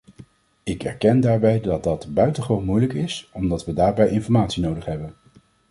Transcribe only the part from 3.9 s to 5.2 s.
informatie nodig hebben.